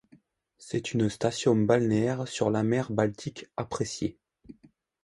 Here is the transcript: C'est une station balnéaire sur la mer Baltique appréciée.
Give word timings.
C'est 0.57 0.93
une 0.93 1.09
station 1.09 1.55
balnéaire 1.55 2.27
sur 2.27 2.49
la 2.49 2.63
mer 2.63 2.91
Baltique 2.91 3.45
appréciée. 3.55 4.17